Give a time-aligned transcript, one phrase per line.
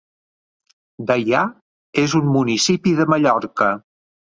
[1.11, 1.45] Deià
[2.07, 3.75] és un municipi de Mallorca.